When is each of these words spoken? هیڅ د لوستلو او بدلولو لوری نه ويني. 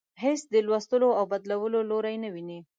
هیڅ 0.23 0.39
د 0.53 0.55
لوستلو 0.67 1.09
او 1.19 1.23
بدلولو 1.31 1.79
لوری 1.89 2.15
نه 2.23 2.29
ويني. 2.33 2.59